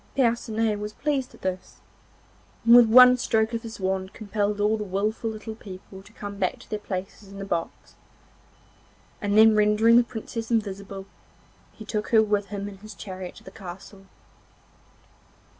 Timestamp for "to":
6.01-6.11, 6.57-6.69, 13.35-13.43